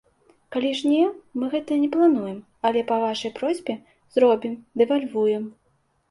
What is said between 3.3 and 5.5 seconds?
просьбе зробім, дэвальвуем.